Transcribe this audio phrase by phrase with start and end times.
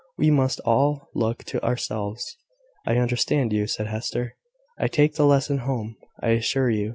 [0.17, 2.35] We must all look to ourselves."
[2.87, 4.35] "I understand you," said Hester.
[4.79, 6.89] "I take the lesson home, I assure you.